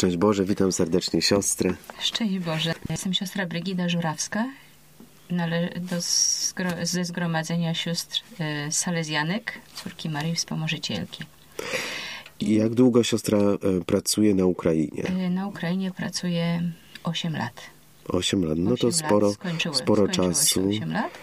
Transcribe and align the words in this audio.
Szczęść 0.00 0.16
Boże, 0.16 0.44
witam 0.44 0.72
serdecznie 0.72 1.22
siostrę. 1.22 1.74
Szczęść 2.00 2.38
Boże. 2.38 2.74
Jestem 2.90 3.14
siostra 3.14 3.46
Brygida 3.46 3.88
Żurawska 3.88 4.48
nale- 5.30 5.80
do 5.80 5.96
zgro- 5.96 6.86
ze 6.86 7.04
Zgromadzenia 7.04 7.74
Sióstr 7.74 8.20
e, 8.38 8.72
Salezjanek, 8.72 9.52
córki 9.74 10.08
Marii 10.10 10.34
Wspomożycielki. 10.34 11.24
I 12.40 12.54
jak 12.54 12.74
długo 12.74 13.04
siostra 13.04 13.38
e, 13.38 13.58
pracuje 13.86 14.34
na 14.34 14.44
Ukrainie? 14.46 15.02
E, 15.04 15.30
Na 15.30 15.46
Ukrainie 15.46 15.90
pracuję 15.90 16.62
8 17.04 17.36
lat. 17.36 17.60
Osiem 18.08 18.44
lat, 18.44 18.58
no 18.58 18.76
to 18.76 18.86
8 18.86 18.88
lat. 18.88 18.94
sporo, 19.08 19.30
Skończyło- 19.32 19.74
sporo 19.74 20.02
skończyło 20.02 20.26
się 20.26 20.32
czasu. 20.34 20.68
8 20.68 20.92
lat. 20.92 21.18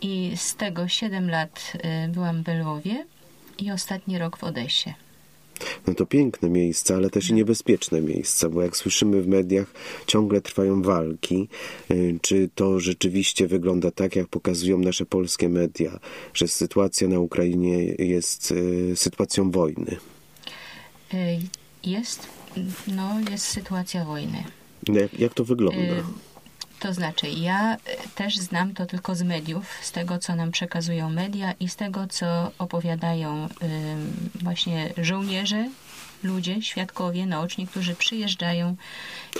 I 0.00 0.32
z 0.36 0.54
tego 0.54 0.88
7 0.88 1.30
lat 1.30 1.72
e, 1.82 2.08
byłam 2.08 2.42
w 2.44 2.48
Lwowie 2.48 3.06
i 3.58 3.70
ostatni 3.70 4.18
rok 4.18 4.36
w 4.36 4.44
Odessie. 4.44 4.94
No 5.86 5.94
to 5.94 6.06
piękne 6.06 6.50
miejsce, 6.50 6.94
ale 6.96 7.10
też 7.10 7.30
i 7.30 7.34
niebezpieczne 7.34 8.00
miejsca, 8.00 8.48
bo 8.48 8.62
jak 8.62 8.76
słyszymy 8.76 9.22
w 9.22 9.26
mediach, 9.26 9.72
ciągle 10.06 10.40
trwają 10.40 10.82
walki. 10.82 11.48
Y, 11.90 12.18
Czy 12.22 12.48
to 12.54 12.80
rzeczywiście 12.80 13.46
wygląda 13.46 13.90
tak, 13.90 14.16
jak 14.16 14.28
pokazują 14.28 14.78
nasze 14.78 15.06
polskie 15.06 15.48
media, 15.48 15.98
że 16.34 16.48
sytuacja 16.48 17.08
na 17.08 17.18
Ukrainie 17.20 17.84
jest 17.98 18.50
y, 18.52 18.92
sytuacją 18.96 19.50
wojny? 19.50 19.96
E, 21.14 21.38
Jest, 21.84 22.26
no, 22.96 23.20
jest 23.30 23.44
sytuacja 23.44 24.04
wojny. 24.04 24.44
Jak, 24.92 25.20
jak 25.20 25.34
to 25.34 25.44
wygląda? 25.44 25.80
Y, 26.78 26.80
To 26.80 26.94
znaczy, 26.94 27.28
ja 27.28 27.74
y, 27.76 27.78
też 28.14 28.36
znam 28.36 28.74
to 28.74 28.86
tylko 28.86 29.14
z 29.14 29.22
mediów, 29.22 29.66
z 29.82 29.92
tego, 29.92 30.18
co 30.18 30.34
nam 30.34 30.50
przekazują 30.50 31.10
media 31.10 31.52
i 31.60 31.68
z 31.68 31.76
tego, 31.76 32.06
co 32.06 32.50
opowiadają 32.58 33.46
y, 33.46 33.48
właśnie 34.42 34.92
żołnierze, 34.98 35.68
ludzie, 36.22 36.62
świadkowie, 36.62 37.26
naoczni, 37.26 37.66
którzy 37.66 37.94
przyjeżdżają 37.94 38.76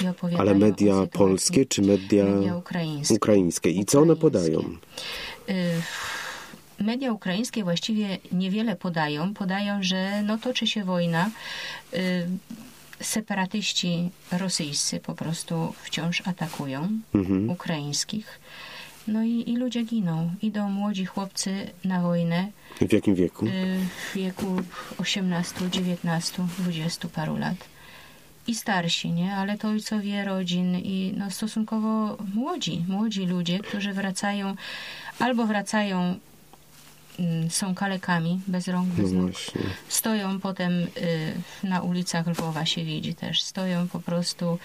i 0.05 0.07
opowiadają 0.09 0.51
Ale 0.51 0.59
media 0.59 0.95
polskie 1.13 1.67
czy 1.67 1.83
media, 1.83 2.25
Media 2.25 2.57
ukraińskie. 2.57 3.15
ukraińskie? 3.15 3.71
I 3.71 3.85
co 3.85 4.01
one 4.01 4.17
podają? 4.17 4.61
Y, 5.49 5.55
Media 6.81 7.13
ukraińskie 7.13 7.65
właściwie 7.65 8.19
niewiele 8.33 8.77
podają. 8.77 9.35
Podają, 9.35 9.83
że 9.83 10.23
no 10.23 10.39
toczy 10.39 10.67
się 10.67 10.85
wojna. 10.85 11.31
Separatyści 13.01 14.11
rosyjscy 14.33 15.01
po 15.01 15.15
prostu 15.15 15.75
wciąż 15.83 16.23
atakują 16.27 16.89
Mhm. 17.15 17.51
ukraińskich. 17.51 18.41
No 19.07 19.23
i, 19.25 19.45
i 19.51 19.57
ludzie 19.57 19.83
giną. 19.85 20.31
Idą 20.43 20.69
młodzi 20.71 21.05
chłopcy 21.07 21.71
na 21.85 22.03
wojnę 22.03 22.49
W 22.89 22.93
jakim 22.93 23.15
wieku? 23.15 23.47
y, 23.47 23.51
w 24.11 24.17
wieku 24.17 24.47
18, 24.99 25.71
19, 25.71 26.47
20 26.59 27.09
paru 27.09 27.37
lat. 27.37 27.57
I 28.47 28.55
starsi, 28.55 29.11
nie? 29.11 29.35
Ale 29.37 29.59
to 29.59 29.69
ojcowie 29.69 30.25
rodzin 30.25 30.77
i 30.77 31.15
no, 31.17 31.31
stosunkowo 31.31 32.17
młodzi, 32.35 32.85
młodzi 32.89 33.27
ludzie, 33.27 33.59
którzy 33.59 33.93
wracają 33.93 34.55
albo 35.19 35.47
wracają, 35.47 36.19
są 37.49 37.75
kalekami, 37.75 38.41
bez 38.47 38.69
rąk, 38.69 38.89
No 38.97 39.03
bez 39.03 39.13
nóg. 39.13 39.23
właśnie. 39.31 39.61
Stoją 39.89 40.41
potem 40.41 40.73
y, 40.73 40.87
na 41.65 41.81
ulicach 41.81 42.27
Lwowa 42.27 42.67
się 42.67 42.85
widzi 42.85 43.15
też. 43.15 43.43
Stoją 43.43 43.89
po 43.89 44.01
prostu 44.01 44.59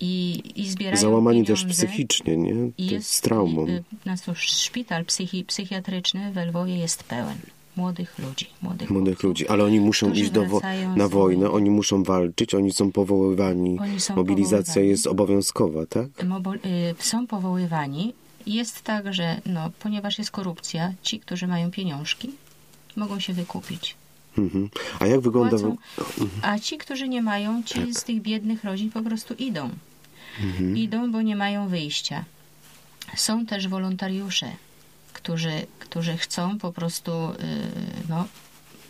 i, 0.00 0.42
i 0.56 0.70
zbierają 0.70 0.96
Załamani 1.00 1.44
też 1.44 1.60
pieniądze. 1.60 1.86
psychicznie, 1.86 2.36
nie? 2.36 2.52
To 2.98 3.02
z 3.02 3.20
traumą. 3.20 3.66
y, 3.66 3.82
No 4.06 4.16
cóż, 4.16 4.38
szpital 4.40 5.04
psychi, 5.04 5.44
psychiatryczny 5.44 6.32
we 6.32 6.46
Lwowie 6.46 6.76
jest 6.76 7.02
pełen 7.04 7.36
młodych 7.76 8.18
ludzi. 8.18 8.46
Młodych, 8.62 8.90
Młodych 8.90 9.22
ludzi, 9.22 9.48
ale 9.48 9.64
oni 9.64 9.80
muszą 9.80 10.12
iść 10.12 10.30
do 10.30 10.44
wo- 10.46 10.60
na 10.96 11.08
wojnę, 11.08 11.50
oni 11.50 11.70
muszą 11.70 12.02
walczyć, 12.02 12.54
oni 12.54 12.72
są 12.72 12.92
powoływani. 12.92 13.78
Oni 13.80 14.00
są 14.00 14.16
Mobilizacja 14.16 14.64
powoływani. 14.64 14.88
jest 14.88 15.06
obowiązkowa, 15.06 15.86
tak? 15.86 16.06
Mobo- 16.24 16.54
y, 16.66 16.94
są 16.98 17.26
powoływani. 17.26 18.12
Jest 18.46 18.82
tak, 18.82 19.14
że 19.14 19.40
no, 19.46 19.70
ponieważ 19.78 20.18
jest 20.18 20.30
korupcja, 20.30 20.92
ci, 21.02 21.20
którzy 21.20 21.46
mają 21.46 21.70
pieniążki, 21.70 22.30
mogą 22.96 23.20
się 23.20 23.32
wykupić. 23.32 23.96
Mhm. 24.38 24.68
A 25.00 25.06
jak 25.06 25.20
wygląda... 25.20 25.58
Płacą, 25.58 25.76
a 26.42 26.58
ci, 26.58 26.78
którzy 26.78 27.08
nie 27.08 27.22
mają, 27.22 27.62
ci 27.62 27.74
Tak. 27.74 27.94
z 27.94 28.04
tych 28.04 28.22
biednych 28.22 28.64
rodzin 28.64 28.90
po 28.90 29.02
prostu 29.02 29.34
idą. 29.34 29.70
Mhm. 30.40 30.76
Idą, 30.76 31.12
bo 31.12 31.22
nie 31.22 31.36
mają 31.36 31.68
wyjścia. 31.68 32.24
Są 33.16 33.46
też 33.46 33.68
wolontariusze, 33.68 34.52
którzy, 35.12 35.66
którzy 35.78 36.16
chcą 36.16 36.58
po 36.58 36.72
prostu, 36.72 37.12
y, 37.12 37.34
no, 38.08 38.24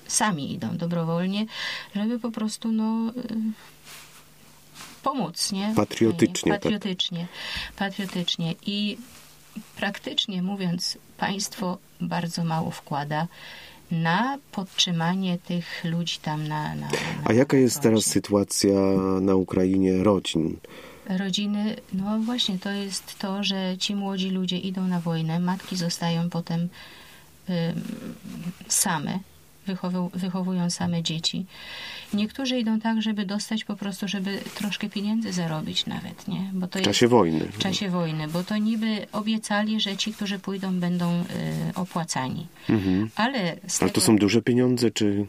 sami 0.06 0.52
idą 0.52 0.76
dobrowolnie, 0.76 1.46
żeby 1.94 2.18
po 2.18 2.30
prostu, 2.30 2.72
no, 2.72 3.12
y, 3.16 3.36
pomóc, 5.02 5.52
nie? 5.52 5.72
Patriotycznie, 5.76 6.52
tak. 6.52 6.62
Patriotycznie, 6.62 7.26
patriotycznie. 7.76 8.54
I 8.66 8.98
praktycznie 9.76 10.42
mówiąc, 10.42 10.98
państwo 11.18 11.78
bardzo 12.00 12.44
mało 12.44 12.70
wkłada 12.70 13.26
na 13.90 14.38
podtrzymanie 14.52 15.38
tych 15.38 15.84
ludzi 15.84 16.18
tam 16.22 16.48
na. 16.48 16.74
na, 16.74 16.86
na 16.86 16.88
A 17.24 17.32
jaka 17.32 17.56
jest 17.56 17.80
teraz 17.80 18.04
sytuacja 18.04 18.70
na 19.20 19.34
Ukrainie 19.34 20.02
rodzin? 20.02 20.56
rodziny, 21.18 21.76
no 21.92 22.18
właśnie 22.18 22.58
to 22.58 22.70
jest 22.70 23.18
to, 23.18 23.44
że 23.44 23.78
ci 23.78 23.94
młodzi 23.94 24.30
ludzie 24.30 24.58
idą 24.58 24.86
na 24.86 25.00
wojnę, 25.00 25.40
matki 25.40 25.76
zostają 25.76 26.30
potem 26.30 26.60
ym, 26.60 27.80
same, 28.68 29.18
wychowu, 29.70 30.10
wychowują 30.14 30.70
same 30.70 31.02
dzieci. 31.02 31.46
Niektórzy 32.14 32.58
idą 32.58 32.80
tak, 32.80 33.02
żeby 33.02 33.26
dostać 33.26 33.64
po 33.64 33.76
prostu, 33.76 34.08
żeby 34.08 34.38
troszkę 34.54 34.88
pieniędzy 34.88 35.32
zarobić 35.32 35.86
nawet, 35.86 36.28
nie? 36.28 36.50
Bo 36.52 36.66
to 36.68 36.78
W 36.78 36.82
czasie 36.82 37.08
wojny. 37.08 37.40
w 37.52 37.58
czasie 37.58 37.90
wojny, 37.90 38.28
bo 38.28 38.44
to 38.44 38.56
niby 38.56 39.06
obiecali, 39.12 39.80
że 39.80 39.96
ci, 39.96 40.12
którzy 40.12 40.38
pójdą, 40.38 40.80
będą 40.80 41.20
y, 41.20 41.24
opłacani. 41.74 42.46
Mhm. 42.68 43.10
Ale 43.16 43.38
z 43.66 43.82
Ale 43.82 43.90
to 43.90 43.94
tego, 44.00 44.06
są 44.06 44.16
duże 44.16 44.42
pieniądze, 44.42 44.90
czy 44.90 45.04
y, 45.06 45.26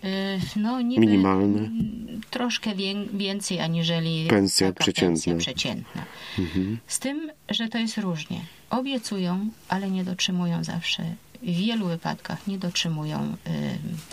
no, 0.60 0.82
niby, 0.82 1.02
minimalne? 1.06 1.70
Troszkę 2.30 2.76
wię- 2.76 3.06
więcej 3.14 3.60
aniżeli 3.60 4.28
Pensja 4.30 4.74
przeciętna. 4.74 5.08
pensja 5.08 5.36
przeciętna. 5.36 6.04
Mhm. 6.40 6.78
Z 6.88 7.00
tym, 7.00 7.32
że 7.50 7.68
to 7.68 7.78
jest 7.78 7.98
różnie. 7.98 8.42
Obiecują, 8.70 9.50
ale 9.70 9.92
nie 9.92 10.04
dotrzymują 10.04 10.64
zawsze. 10.64 11.04
W 11.42 11.46
wielu 11.46 11.88
wypadkach 11.88 12.48
nie 12.48 12.58
dotrzymują 12.58 13.20
y, 13.20 13.60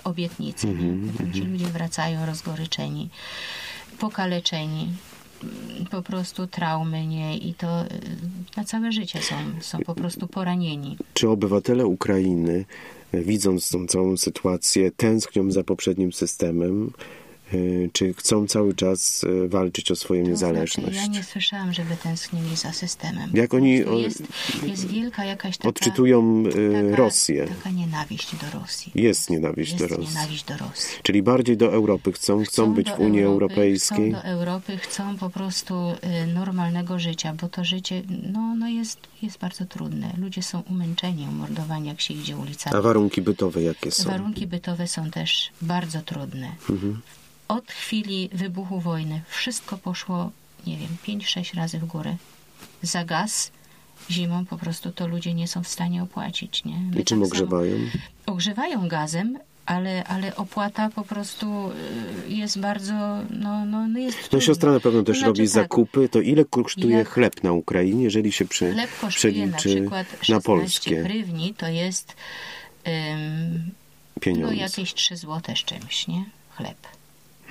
obietnicy. 0.04 0.68
Mhm, 0.68 1.06
nie? 1.06 1.12
Potem 1.12 1.32
ci 1.32 1.40
ludzie 1.40 1.66
wracają 1.66 2.26
rozgoryczeni, 2.26 3.08
pokaleczeni. 3.98 4.88
mm, 5.42 5.86
Po 5.86 6.02
prostu 6.02 6.46
traumy, 6.46 7.06
nie? 7.06 7.38
I 7.38 7.54
to 7.54 7.84
y, 7.84 7.88
na 8.56 8.64
całe 8.64 8.92
życie 8.92 9.22
są, 9.22 9.34
są 9.60 9.78
po 9.78 9.94
prostu 9.94 10.26
poranieni. 10.28 10.96
czy 11.14 11.28
obywatele 11.28 11.86
Ukrainy, 11.86 12.64
e, 13.12 13.20
widząc 13.20 13.70
tą 13.70 13.86
całą 13.86 14.16
sytuację, 14.16 14.90
tęsknią 14.90 15.50
za 15.52 15.64
poprzednim 15.64 16.12
systemem, 16.12 16.92
czy 17.92 18.14
chcą 18.14 18.46
cały 18.46 18.74
czas 18.74 19.24
e, 19.44 19.48
walczyć 19.48 19.90
o 19.90 19.96
swoją 19.96 20.24
To 20.24 20.30
niezależność? 20.30 20.92
Znaczy, 20.92 20.96
ja 20.96 21.06
nie 21.06 21.24
słyszałam, 21.24 21.72
żeby 21.72 21.96
tęsknili 21.96 22.56
za 22.56 22.72
systemem. 22.72 23.30
Jak 23.34 23.54
oni, 23.54 23.76
Jest, 24.02 24.22
jest 24.66 24.86
wielka 24.86 25.24
jakaś 25.24 25.56
taka... 25.56 25.68
Odczytują 25.68 26.44
e, 26.46 26.52
taka, 26.82 26.96
Rosję. 26.96 27.46
Taka 27.46 27.70
nienawiść 27.70 28.36
do 28.36 28.60
Rosji. 28.60 28.92
Jest 28.94 29.30
nienawiść 29.30 29.72
jest 29.72 29.84
do 29.84 29.96
Rosji. 29.96 30.14
nienawiść 30.14 30.44
do 30.44 30.56
Rosji. 30.56 30.98
Czyli 31.02 31.22
bardziej 31.22 31.56
do 31.56 31.72
Europy 31.72 32.12
chcą, 32.12 32.44
chcą 32.44 32.74
być 32.74 32.86
do 32.86 32.96
w 32.96 33.00
Unii 33.00 33.22
Europy, 33.22 33.54
Europejskiej. 33.54 34.12
Chcą 34.12 34.22
do 34.22 34.28
Europy, 34.28 34.76
chcą 34.76 35.16
po 35.18 35.30
prostu 35.30 35.74
y, 36.24 36.26
normalnego 36.26 36.98
życia, 36.98 37.34
bo 37.40 37.48
to 37.48 37.64
życie 37.64 38.02
no, 38.32 38.54
no 38.54 38.68
jest, 38.68 38.98
jest 39.22 39.38
bardzo 39.38 39.64
trudne. 39.64 40.12
Ludzie 40.18 40.42
są 40.42 40.60
umęczeni, 40.60 41.26
umordowani, 41.28 41.88
jak 41.88 42.00
się 42.00 42.14
idzie 42.14 42.36
ulicami. 42.36 42.76
A 42.76 42.82
warunki 42.82 43.22
bytowe 43.22 43.62
jakie 43.62 43.90
są? 43.90 44.10
Warunki 44.10 44.46
bytowe 44.46 44.88
są 44.88 45.10
też 45.10 45.50
bardzo 45.62 46.00
trudne. 46.02 46.52
Mhm. 46.70 47.00
Od 47.48 47.70
chwili 47.72 48.30
wybuchu 48.32 48.80
wojny 48.80 49.20
wszystko 49.28 49.78
poszło, 49.78 50.30
nie 50.66 50.76
wiem, 50.76 51.18
5-6 51.18 51.56
razy 51.56 51.78
w 51.78 51.84
górę. 51.84 52.16
Za 52.82 53.04
gaz 53.04 53.50
zimą 54.10 54.46
po 54.46 54.56
prostu 54.58 54.92
to 54.92 55.06
ludzie 55.06 55.34
nie 55.34 55.48
są 55.48 55.62
w 55.62 55.68
stanie 55.68 56.02
opłacić. 56.02 56.64
Nie? 56.64 56.78
My 56.94 57.00
I 57.00 57.04
czym 57.04 57.20
tak 57.20 57.28
ogrzewają? 57.28 57.76
Ogrzewają 58.26 58.88
gazem, 58.88 59.38
ale, 59.66 60.04
ale 60.04 60.36
opłata 60.36 60.90
po 60.90 61.02
prostu 61.04 61.70
y, 62.28 62.30
jest 62.32 62.60
bardzo, 62.60 62.92
no, 63.30 63.64
no, 63.64 63.88
no 63.88 63.98
jest 63.98 64.32
No 64.32 64.40
siostra 64.40 64.72
na 64.72 64.80
pewno 64.80 65.02
też 65.02 65.16
znaczy 65.16 65.26
robi 65.26 65.38
tak, 65.38 65.48
zakupy. 65.48 66.08
To 66.08 66.20
ile 66.20 66.44
kosztuje 66.44 66.96
Jak- 66.96 67.08
chleb 67.08 67.44
na 67.44 67.52
Ukrainie, 67.52 68.04
jeżeli 68.04 68.32
się 68.32 68.44
przy, 68.44 68.72
Chleb 68.72 68.90
kosztuje 69.00 69.46
na 69.46 69.56
przeliczy 69.56 69.80
przykład 69.80 70.12
na 70.12 70.18
16 70.18 70.46
polskie 70.46 71.02
hrywni, 71.02 71.54
to 71.54 71.68
jest 71.68 72.16
ym, 72.88 73.70
no 74.16 74.20
pieniądze? 74.20 74.56
jakieś 74.56 74.94
3 74.94 75.16
złote 75.16 75.56
z 75.56 75.58
czymś, 75.58 76.08
nie? 76.08 76.24
Chleb. 76.56 76.76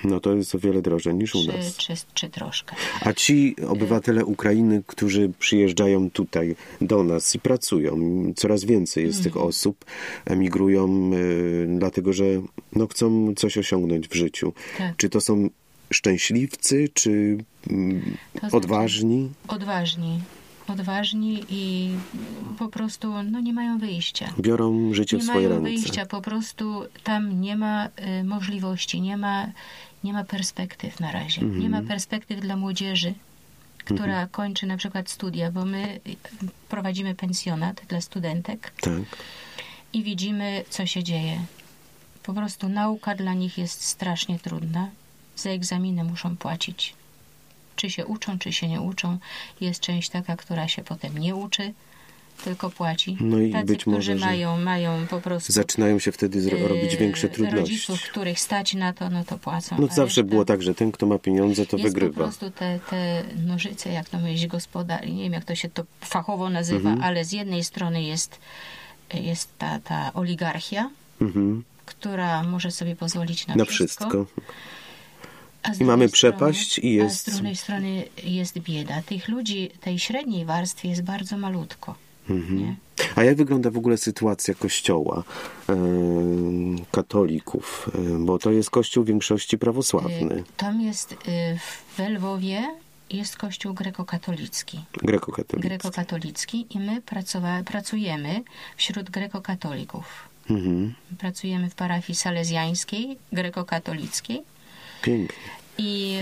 No 0.04 0.20
to 0.20 0.34
jest 0.34 0.54
o 0.54 0.58
wiele 0.58 0.82
drożej 0.82 1.14
niż 1.14 1.34
u 1.34 1.42
Czy, 1.42 1.48
nas. 1.48 1.76
czy, 1.76 1.94
czy 2.14 2.28
troszkę. 2.28 2.76
A 3.00 3.12
ci 3.12 3.56
obywatele 3.68 4.24
Ukrainy, 4.24 4.82
którzy 4.86 5.30
przyjeżdżają 5.38 6.10
tutaj 6.10 6.56
do 6.80 7.04
nas 7.04 7.34
i 7.34 7.38
pracują, 7.38 7.98
coraz 8.36 8.64
więcej 8.64 9.04
jest 9.06 9.18
tych 9.22 9.32
Mhm. 9.32 9.46
osób, 9.48 9.84
emigrują, 10.24 11.10
y, 11.14 11.66
dlatego 11.78 12.12
że 12.12 12.24
no, 12.72 12.86
chcą 12.86 13.34
coś 13.36 13.58
osiągnąć 13.58 14.08
w 14.08 14.14
życiu. 14.14 14.52
Tak. 14.78 14.96
Czy 14.96 15.08
to 15.08 15.20
są 15.20 15.48
szczęśliwcy, 15.90 16.88
czy 16.94 17.38
mm, 17.70 18.16
znaczy- 18.40 18.56
odważni? 18.56 19.30
Odważni. 19.48 20.20
Odważni 20.68 21.44
i 21.48 21.90
po 22.58 22.68
prostu 22.68 23.12
no, 23.30 23.40
nie 23.40 23.52
mają 23.52 23.78
wyjścia. 23.78 24.34
Biorą 24.40 24.94
życie 24.94 25.16
Nie 25.16 25.22
w 25.22 25.26
swoje 25.26 25.48
mają 25.48 25.64
ręce. 25.64 25.70
wyjścia, 25.80 26.06
po 26.06 26.20
prostu 26.20 26.82
tam 27.04 27.40
nie 27.40 27.56
ma 27.56 27.86
y, 28.20 28.24
możliwości, 28.24 29.00
nie 29.00 29.16
ma, 29.16 29.46
nie 30.04 30.12
ma 30.12 30.24
perspektyw 30.24 31.00
na 31.00 31.12
razie. 31.12 31.42
Mhm. 31.42 31.60
Nie 31.60 31.68
ma 31.68 31.82
perspektyw 31.82 32.40
dla 32.40 32.56
młodzieży, 32.56 33.14
która 33.84 34.26
kończy 34.26 34.66
na 34.66 34.76
przykład 34.76 35.10
studia, 35.10 35.50
bo 35.50 35.64
my 35.64 36.00
y, 36.06 36.16
prowadzimy 36.68 37.14
pensjonat 37.14 37.82
dla 37.88 38.00
studentek 38.00 38.72
Tak. 38.80 38.92
i 39.92 40.02
widzimy, 40.02 40.64
co 40.70 40.86
się 40.86 41.04
dzieje. 41.04 41.40
Po 42.22 42.32
prostu 42.32 42.68
nauka 42.68 43.14
dla 43.14 43.34
nich 43.34 43.58
jest 43.58 43.84
strasznie 43.84 44.38
trudna. 44.38 44.88
Za 45.36 45.50
egzaminy 45.50 46.04
muszą 46.04 46.36
płacić. 46.36 46.94
Czy 47.76 47.90
się 47.90 48.06
uczą, 48.06 48.38
czy 48.38 48.52
się 48.52 48.68
nie 48.68 48.80
uczą. 48.80 49.18
Jest 49.60 49.80
część 49.80 50.08
taka, 50.08 50.36
która 50.36 50.68
się 50.68 50.84
potem 50.84 51.18
nie 51.18 51.34
uczy, 51.36 51.74
tylko 52.44 52.70
płaci. 52.70 53.16
No 53.20 53.38
i 53.38 53.52
Tacy, 53.52 53.64
być 53.66 53.86
może, 53.86 54.18
że 54.18 54.26
mają, 54.26 54.58
mają 54.58 55.06
po 55.06 55.20
prostu 55.20 55.52
Zaczynają 55.52 55.98
się 55.98 56.12
wtedy 56.12 56.40
zro- 56.42 56.68
robić 56.68 56.96
większe 56.96 57.28
trudności. 57.28 57.58
rodziców, 57.60 58.02
których 58.02 58.40
stać 58.40 58.74
na 58.74 58.92
to, 58.92 59.10
no 59.10 59.24
to 59.24 59.38
płacą. 59.38 59.76
No 59.78 59.86
zawsze 59.86 60.24
było 60.24 60.44
tak, 60.44 60.62
że 60.62 60.74
ten, 60.74 60.92
kto 60.92 61.06
ma 61.06 61.18
pieniądze, 61.18 61.66
to 61.66 61.76
jest 61.76 61.88
po 61.88 61.94
wygrywa. 61.94 62.14
prostu 62.14 62.50
te, 62.50 62.80
te 62.90 63.22
nożyce, 63.46 63.92
jak 63.92 64.08
to 64.08 64.18
mówić, 64.18 64.46
gospodarz, 64.46 65.06
nie 65.06 65.22
wiem 65.22 65.32
jak 65.32 65.44
to 65.44 65.54
się 65.54 65.68
to 65.68 65.84
fachowo 66.00 66.50
nazywa, 66.50 66.90
Mhm. 66.90 67.02
ale 67.08 67.24
z 67.24 67.32
jednej 67.32 67.64
strony 67.64 68.02
jest, 68.02 68.38
jest 69.14 69.48
ta, 69.58 69.78
ta 69.78 70.12
oligarchia, 70.12 70.90
Mhm. 71.20 71.64
która 71.86 72.42
może 72.42 72.70
sobie 72.70 72.96
pozwolić 72.96 73.46
na, 73.46 73.54
Na 73.56 73.64
wszystko. 73.64 74.04
wszystko. 74.04 74.26
I 75.80 75.84
mamy 75.84 76.08
przepaść 76.08 76.72
strony, 76.72 76.88
i 76.88 76.94
jest- 76.94 77.28
A 77.28 77.30
z 77.30 77.34
drugiej 77.34 77.56
strony 77.56 78.04
jest 78.24 78.58
bieda. 78.58 79.02
Tych 79.02 79.28
ludzi, 79.28 79.70
tej 79.80 79.98
średniej 79.98 80.44
warstwy 80.44 80.88
jest 80.88 81.02
bardzo 81.02 81.36
malutko. 81.38 81.94
Mhm. 82.30 82.76
A 83.16 83.24
jak 83.24 83.36
wygląda 83.36 83.70
w 83.70 83.76
ogóle 83.78 83.96
sytuacja 83.96 84.54
kościoła 84.54 85.24
e, 85.68 85.74
katolików? 86.92 87.90
E, 87.94 88.18
bo 88.18 88.38
to 88.38 88.50
jest 88.50 88.70
kościół 88.70 89.04
w 89.04 89.06
większości 89.06 89.58
prawosławny, 89.58 90.34
Y, 90.34 90.44
Tam 90.56 90.80
jest 90.80 91.12
y, 91.12 91.16
w 91.96 91.98
Lwowie 91.98 92.62
jest 93.10 93.36
kościół 93.36 93.74
grekokatolicki. 93.74 94.80
grekokatolicki. 95.02 95.68
Grekokatolicki 95.68 96.66
i 96.70 96.78
my 96.78 97.00
pracowa- 97.00 97.62
pracujemy 97.64 98.42
wśród 98.76 99.10
grekokatolików. 99.10 100.28
Mhm. 100.50 100.94
Pracujemy 101.18 101.70
w 101.70 101.74
parafii 101.74 102.16
salezjańskiej, 102.16 103.18
grekokatolickiej 103.32 104.42
Pięknie. 105.02 105.36
I 105.78 106.18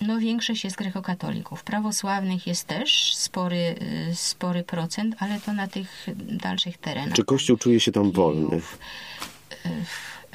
y, 0.00 0.04
no, 0.06 0.18
większość 0.18 0.64
jest 0.64 0.76
grekokatolików. 0.76 1.64
Prawosławnych 1.64 2.46
jest 2.46 2.66
też 2.66 3.14
spory, 3.14 3.74
y, 4.10 4.14
spory 4.14 4.62
procent, 4.62 5.16
ale 5.18 5.40
to 5.40 5.52
na 5.52 5.68
tych 5.68 6.06
dalszych 6.16 6.78
terenach. 6.78 7.12
Czy 7.14 7.24
kościół 7.24 7.56
czuje 7.56 7.80
się 7.80 7.92
tam 7.92 8.10
wolny? 8.12 8.56
Y, 8.56 8.60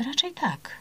Raczej 0.06 0.32
tak. 0.34 0.72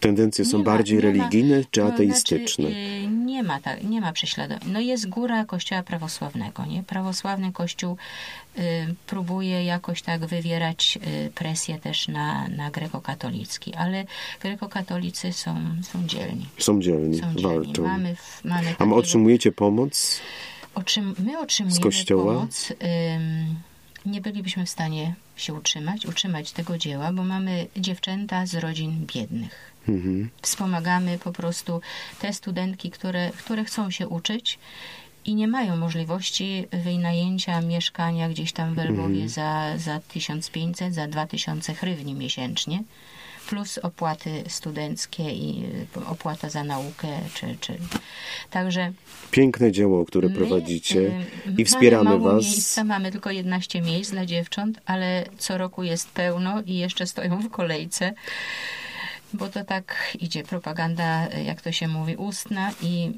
Tendencje 0.00 0.44
są 0.44 0.58
ma- 0.58 0.64
bardziej 0.64 0.96
ma- 0.96 1.02
religijne 1.02 1.64
czy 1.70 1.80
to 1.80 1.86
ateistyczne? 1.86 2.64
Znaczy, 2.68 2.78
y, 3.01 3.01
nie 3.42 3.48
ma, 3.48 3.60
tak, 3.60 3.84
nie 3.84 4.00
ma 4.00 4.12
prześladowań. 4.12 4.68
No 4.72 4.80
jest 4.80 5.08
góra 5.08 5.44
kościoła 5.44 5.82
prawosławnego, 5.82 6.66
nie? 6.66 6.82
Prawosławny 6.82 7.52
kościół 7.52 7.96
y, 8.58 8.94
próbuje 9.06 9.64
jakoś 9.64 10.02
tak 10.02 10.26
wywierać 10.26 10.98
y, 11.26 11.30
presję 11.34 11.78
też 11.78 12.08
na, 12.08 12.48
na 12.48 12.70
grekokatolicki, 12.70 13.74
ale 13.74 14.04
grekokatolicy 14.40 15.32
są, 15.32 15.56
są 15.82 16.06
dzielni. 16.06 16.46
Są 16.58 16.80
dzielni, 16.82 17.18
Są 17.18 17.34
dzielni. 17.34 17.42
walczą. 17.42 17.82
Mamy, 17.82 18.16
mamy 18.44 18.68
A 18.68 18.74
takiego- 18.74 18.96
otrzymujecie 18.96 19.52
pomoc? 19.52 20.20
Otrzym, 20.74 21.14
my 21.18 21.38
otrzymujemy 21.38 21.80
Z 21.80 21.82
kościoła? 21.82 22.34
pomoc. 22.34 22.70
Ym, 22.70 23.54
nie 24.06 24.20
bylibyśmy 24.20 24.66
w 24.66 24.70
stanie 24.70 25.14
się 25.36 25.54
utrzymać, 25.54 26.06
utrzymać 26.06 26.52
tego 26.52 26.78
dzieła, 26.78 27.12
bo 27.12 27.24
mamy 27.24 27.66
dziewczęta 27.76 28.46
z 28.46 28.54
rodzin 28.54 29.06
biednych. 29.06 29.72
Mhm. 29.88 30.30
Wspomagamy 30.42 31.18
po 31.18 31.32
prostu 31.32 31.80
te 32.20 32.32
studentki, 32.32 32.90
które, 32.90 33.30
które 33.30 33.64
chcą 33.64 33.90
się 33.90 34.08
uczyć 34.08 34.58
i 35.24 35.34
nie 35.34 35.48
mają 35.48 35.76
możliwości 35.76 36.66
wynajęcia 36.72 37.60
mieszkania 37.60 38.28
gdzieś 38.28 38.52
tam 38.52 38.74
w 38.74 38.78
Lwowie 38.78 39.28
za, 39.28 39.78
za 39.78 40.00
1500, 40.00 40.94
za 40.94 41.06
2000 41.06 41.74
hrywni 41.74 42.14
miesięcznie, 42.14 42.82
plus 43.52 43.78
opłaty 43.78 44.44
studenckie 44.48 45.30
i 45.30 45.64
y, 45.96 46.06
opłata 46.06 46.50
za 46.50 46.64
naukę, 46.64 47.08
czy, 47.34 47.56
czy... 47.60 47.78
Także 48.50 48.92
Piękne 49.30 49.72
dzieło, 49.72 50.04
które 50.04 50.28
My, 50.28 50.34
prowadzicie 50.34 50.98
y, 50.98 51.54
i 51.58 51.64
wspieramy 51.64 52.04
mamy 52.04 52.18
mało 52.18 52.32
Was. 52.34 52.44
Miejsca, 52.44 52.84
mamy 52.84 53.12
tylko 53.12 53.30
11 53.30 53.82
miejsc 53.82 54.10
dla 54.10 54.26
dziewcząt, 54.26 54.80
ale 54.86 55.24
co 55.38 55.58
roku 55.58 55.82
jest 55.82 56.10
pełno 56.10 56.62
i 56.66 56.76
jeszcze 56.76 57.06
stoją 57.06 57.40
w 57.42 57.50
kolejce, 57.50 58.12
bo 59.32 59.48
to 59.48 59.64
tak 59.64 60.16
idzie 60.20 60.42
propaganda, 60.42 61.28
jak 61.28 61.60
to 61.60 61.72
się 61.72 61.88
mówi, 61.88 62.16
ustna 62.16 62.70
i 62.82 63.12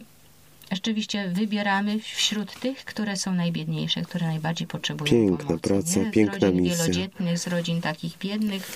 rzeczywiście 0.73 1.29
wybieramy 1.29 2.01
wśród 2.01 2.61
tych, 2.61 2.85
które 2.85 3.17
są 3.17 3.35
najbiedniejsze, 3.35 4.03
które 4.03 4.27
najbardziej 4.27 4.67
potrzebują 4.67 5.11
Piękna 5.11 5.37
pomocy. 5.37 5.69
praca, 5.69 6.01
nie? 6.01 6.11
Z 6.11 6.15
piękna 6.15 6.49
rodzin 6.49 6.63
misja. 6.63 6.77
wielodzietnych, 6.79 7.39
z 7.39 7.47
rodzin 7.47 7.81
takich 7.81 8.19
biednych 8.19 8.71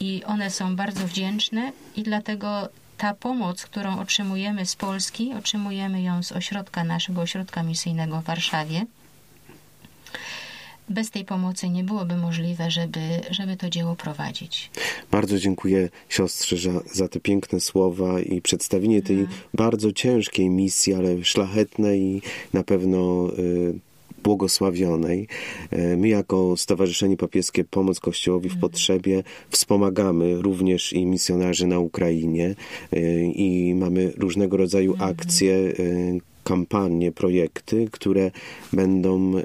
i 0.00 0.24
one 0.24 0.50
są 0.50 0.76
bardzo 0.76 1.06
wdzięczne 1.06 1.72
i 1.96 2.02
dlatego 2.02 2.68
ta 2.98 3.14
pomoc, 3.14 3.62
którą 3.64 3.98
otrzymujemy 3.98 4.66
z 4.66 4.76
Polski, 4.76 5.32
otrzymujemy 5.38 6.02
ją 6.02 6.22
z 6.22 6.32
ośrodka 6.32 6.84
naszego 6.84 7.20
ośrodka 7.20 7.62
misyjnego 7.62 8.20
w 8.20 8.24
Warszawie. 8.24 8.86
Bez 10.88 11.10
tej 11.10 11.24
pomocy 11.24 11.68
nie 11.68 11.84
byłoby 11.84 12.16
możliwe, 12.16 12.70
żeby, 12.70 13.00
żeby 13.30 13.56
to 13.56 13.70
dzieło 13.70 13.96
prowadzić. 13.96 14.70
Bardzo 15.10 15.38
dziękuję 15.38 15.88
siostrze 16.08 16.56
za, 16.56 16.80
za 16.92 17.08
te 17.08 17.20
piękne 17.20 17.60
słowa 17.60 18.20
i 18.20 18.40
przedstawienie 18.40 19.02
tej 19.02 19.20
Mhm. 19.20 19.38
bardzo 19.54 19.92
ciężkiej 19.92 20.50
misji, 20.50 20.94
ale 20.94 21.24
szlachetnej 21.24 22.00
i 22.02 22.22
na 22.52 22.64
pewno 22.64 23.30
y, 23.38 23.78
błogosławionej. 24.26 25.26
Y, 25.72 25.96
My 25.96 26.08
jako 26.08 26.56
Stowarzyszenie 26.56 27.16
Papieskie 27.16 27.64
Pomoc 27.64 28.00
Kościołowi 28.00 28.46
Mhm. 28.46 28.58
w 28.58 28.60
Potrzebie 28.60 29.22
wspomagamy 29.50 30.42
również 30.42 30.92
i 30.92 31.06
misjonarzy 31.06 31.66
na 31.66 31.78
Ukrainie 31.78 32.54
y, 32.92 33.32
i 33.34 33.74
mamy 33.74 34.12
różnego 34.16 34.56
rodzaju 34.56 34.92
Mhm. 34.92 35.10
akcje, 35.10 35.54
y, 35.54 36.20
kampanie, 36.44 37.12
projekty, 37.12 37.88
które 37.92 38.30
będą 38.72 39.38
y, 39.38 39.44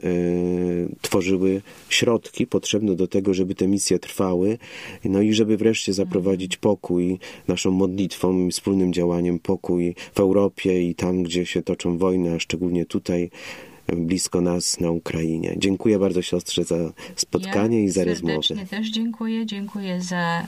tworzyły 1.02 1.62
środki 1.90 2.48
potrzebne 2.48 2.96
do 2.96 3.08
tego, 3.08 3.34
żeby 3.34 3.56
te 3.56 3.68
misje 3.68 4.00
trwały, 4.00 4.58
no 5.06 5.22
i 5.22 5.34
żeby 5.34 5.58
wreszcie 5.58 5.94
zaprowadzić 5.94 6.58
pokój 6.58 7.20
naszą 7.48 7.72
modlitwą 7.72 8.48
i 8.48 8.52
wspólnym 8.52 8.94
działaniem, 8.94 9.40
pokój 9.40 9.96
w 10.16 10.20
Europie 10.20 10.90
i 10.90 10.96
tam, 10.96 11.24
gdzie 11.24 11.46
się 11.46 11.62
toczą 11.62 11.98
wojny, 11.98 12.34
a 12.36 12.40
szczególnie 12.40 12.86
tutaj 12.86 13.30
blisko 13.96 14.42
nas 14.42 14.80
na 14.80 14.92
Ukrainie. 14.92 15.56
Dziękuję 15.58 16.00
bardzo 16.00 16.22
siostrze 16.22 16.64
za 16.64 16.76
spotkanie 17.16 17.80
ja 17.80 17.86
i 17.86 17.90
za 17.90 18.04
rozmowę. 18.04 18.66
też 18.70 18.90
dziękuję. 18.90 19.46
Dziękuję 19.46 20.02
za 20.02 20.48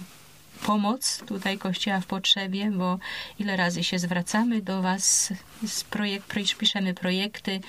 pomoc 0.66 1.24
tutaj 1.26 1.58
Kościoła 1.58 2.00
w 2.00 2.06
potrzebie, 2.06 2.72
bo 2.72 3.00
ile 3.40 3.58
razy 3.58 3.84
się 3.84 4.00
zwracamy 4.00 4.62
do 4.62 4.82
Was, 4.82 5.34
z 5.68 5.84
projekt, 5.84 6.34
piszemy 6.60 6.94
projekty, 6.94 7.60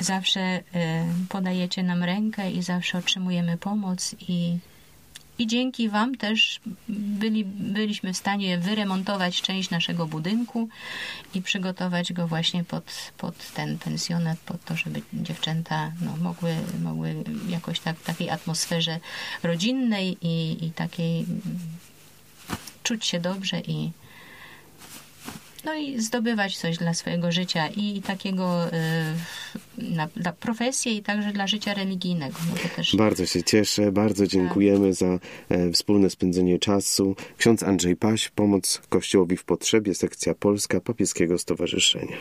zawsze 0.00 0.58
y, 0.58 0.62
podajecie 1.28 1.82
nam 1.82 2.02
rękę 2.04 2.50
i 2.50 2.62
zawsze 2.62 2.98
otrzymujemy 2.98 3.56
pomoc 3.58 4.14
i 4.28 4.58
i 5.38 5.46
dzięki 5.46 5.88
Wam 5.88 6.14
też 6.14 6.60
byli, 6.88 7.44
byliśmy 7.44 8.12
w 8.12 8.16
stanie 8.16 8.58
wyremontować 8.58 9.42
część 9.42 9.70
naszego 9.70 10.06
budynku 10.06 10.68
i 11.34 11.42
przygotować 11.42 12.12
go 12.12 12.28
właśnie 12.28 12.64
pod, 12.64 13.12
pod 13.18 13.52
ten 13.52 13.78
pensjonat, 13.78 14.38
pod 14.38 14.64
to, 14.64 14.76
żeby 14.76 15.02
dziewczęta 15.12 15.92
no, 16.00 16.16
mogły, 16.16 16.56
mogły 16.82 17.14
jakoś 17.48 17.80
tak 17.80 17.96
w 17.96 18.04
takiej 18.04 18.30
atmosferze 18.30 19.00
rodzinnej 19.42 20.16
i, 20.20 20.66
i 20.66 20.70
takiej 20.70 21.26
czuć 22.82 23.06
się 23.06 23.20
dobrze 23.20 23.60
i 23.60 23.90
no 25.64 25.74
i 25.74 26.00
zdobywać 26.00 26.58
coś 26.58 26.78
dla 26.78 26.94
swojego 26.94 27.32
życia 27.32 27.68
i 27.68 28.02
takiego 28.02 28.66
y, 28.66 28.72
na, 29.78 30.08
dla 30.16 30.32
profesji 30.32 30.96
i 30.96 31.02
także 31.02 31.32
dla 31.32 31.46
życia 31.46 31.74
religijnego. 31.74 32.36
No 32.50 32.68
też 32.76 32.96
Bardzo 32.96 33.26
się 33.26 33.42
cieszę, 33.42 33.92
bardzo 33.92 34.26
dziękujemy 34.26 34.94
za 34.94 35.18
e, 35.48 35.72
wspólne 35.72 36.10
spędzenie 36.10 36.58
czasu. 36.58 37.16
Ksiądz 37.38 37.62
Andrzej 37.62 37.96
Paś, 37.96 38.28
Pomoc 38.28 38.80
Kościołowi 38.88 39.36
w 39.36 39.44
Potrzebie, 39.44 39.94
sekcja 39.94 40.34
polska 40.34 40.80
Papieskiego 40.80 41.38
Stowarzyszenia. 41.38 42.16